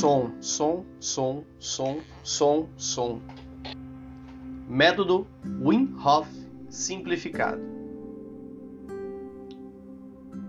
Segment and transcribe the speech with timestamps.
[0.00, 3.20] som, som, som, som, som, som.
[4.66, 6.26] Método Wim Hof
[6.70, 7.60] simplificado.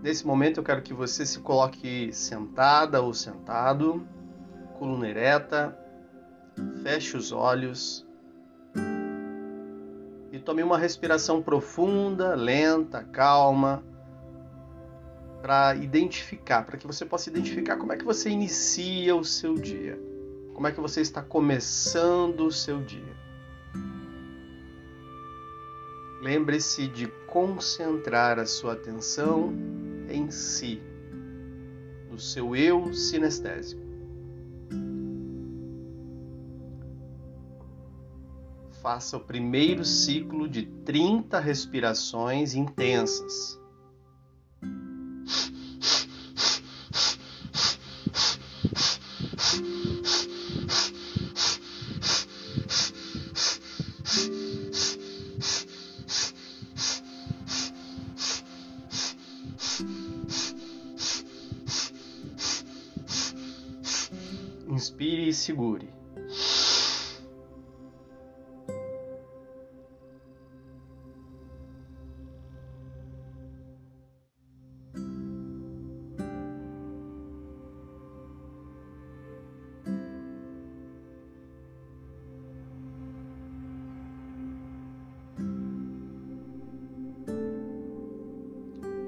[0.01, 4.07] Nesse momento eu quero que você se coloque sentada ou sentado,
[4.79, 5.77] coluna ereta,
[6.81, 8.07] feche os olhos
[10.31, 13.83] e tome uma respiração profunda, lenta, calma,
[15.51, 19.99] para identificar, para que você possa identificar como é que você inicia o seu dia,
[20.53, 23.13] como é que você está começando o seu dia.
[26.21, 29.53] Lembre-se de concentrar a sua atenção
[30.09, 30.81] em si,
[32.09, 33.81] no seu eu sinestésico.
[38.81, 43.60] Faça o primeiro ciclo de 30 respirações intensas.
[64.71, 65.93] Inspire e segure.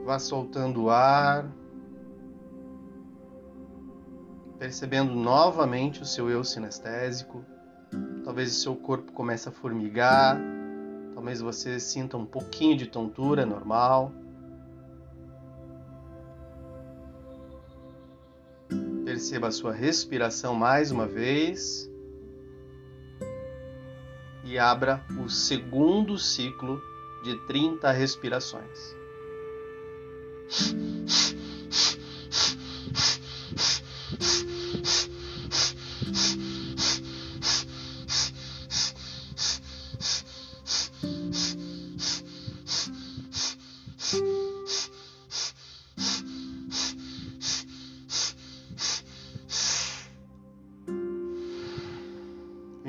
[0.04, 1.63] Vá soltando o ar.
[4.64, 7.44] Percebendo novamente o seu eu sinestésico.
[8.24, 10.40] Talvez o seu corpo comece a formigar,
[11.14, 14.14] talvez você sinta um pouquinho de tontura, é normal.
[19.04, 21.92] Perceba a sua respiração mais uma vez
[24.46, 26.82] e abra o segundo ciclo
[27.26, 28.96] de 30 respirações.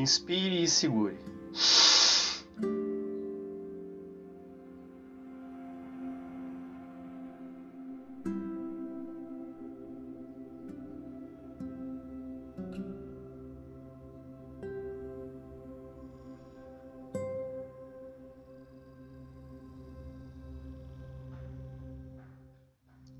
[0.04, 1.16] Inspire e segure.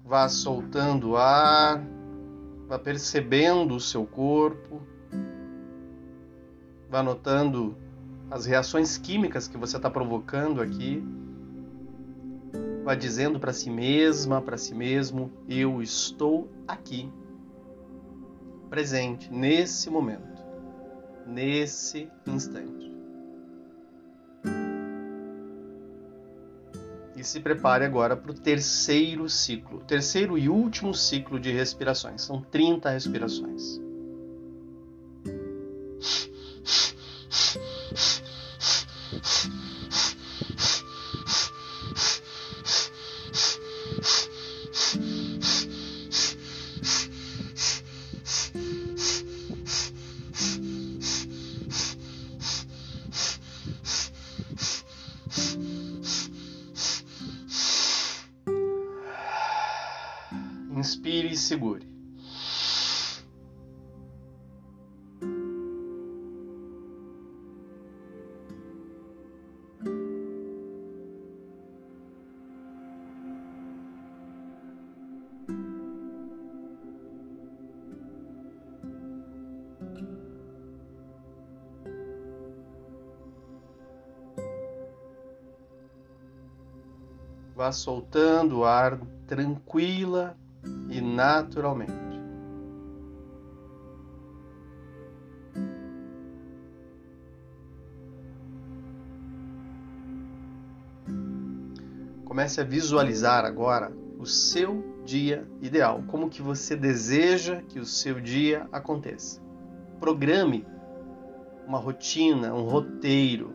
[0.05, 1.83] Vá soltando o ar,
[2.69, 4.94] vá percebendo o seu corpo.
[6.94, 7.77] Vá notando
[8.31, 11.03] as reações químicas que você está provocando aqui.
[12.84, 17.12] Vá dizendo para si mesma, para si mesmo: Eu estou aqui,
[18.71, 20.41] presente, nesse momento,
[21.27, 22.94] nesse instante.
[27.16, 32.22] E se prepare agora para o terceiro ciclo, terceiro e último ciclo de respirações.
[32.22, 33.82] São 30 respirações.
[61.34, 61.84] E segure.
[87.56, 90.37] Vá soltando o ar tranquila
[90.94, 91.93] e naturalmente.
[102.25, 108.20] Comece a visualizar agora o seu dia ideal, como que você deseja que o seu
[108.20, 109.40] dia aconteça.
[109.99, 110.64] Programe
[111.67, 113.52] uma rotina, um roteiro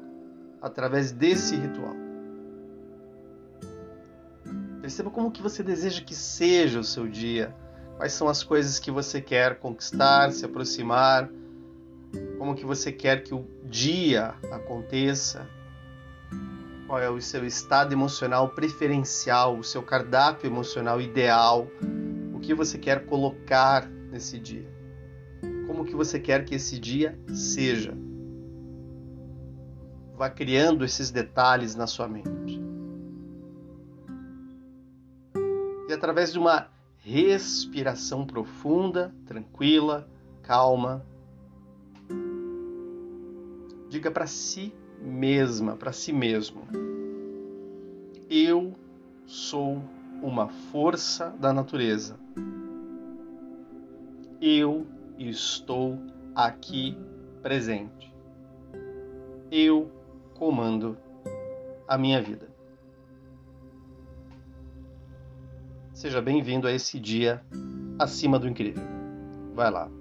[0.61, 2.08] através desse ritual.
[4.89, 7.55] Perceba como que você deseja que seja o seu dia,
[7.95, 11.29] Quais são as coisas que você quer conquistar, se aproximar?
[12.39, 15.47] Como que você quer que o dia aconteça?
[16.87, 21.67] Qual é o seu estado emocional preferencial, o seu cardápio emocional ideal?
[22.33, 24.67] O que você quer colocar nesse dia?
[25.67, 27.95] Como que você quer que esse dia seja?
[30.15, 32.68] Vá criando esses detalhes na sua mente.
[35.99, 36.67] Através de uma
[36.99, 40.09] respiração profunda, tranquila,
[40.41, 41.05] calma,
[43.89, 46.61] diga para si mesma, para si mesmo:
[48.29, 48.73] Eu
[49.25, 49.83] sou
[50.23, 52.17] uma força da natureza.
[54.41, 54.87] Eu
[55.17, 55.99] estou
[56.33, 56.97] aqui
[57.41, 58.13] presente.
[59.51, 59.91] Eu
[60.35, 60.97] comando
[61.85, 62.48] a minha vida.
[65.99, 67.43] Seja bem-vindo a esse dia
[67.99, 68.81] acima do incrível.
[69.53, 69.91] Vai lá.